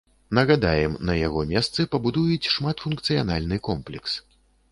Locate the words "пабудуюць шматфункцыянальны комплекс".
1.95-4.19